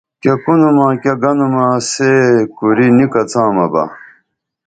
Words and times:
کیہ 0.21 0.33
کُنومہ 0.43 0.87
کیہ 1.01 1.13
گنُومہ 1.21 1.67
سے 1.91 2.11
کوری 2.57 2.87
نی 2.97 3.05
کڅامہ 3.13 3.65
بہ 3.71 3.83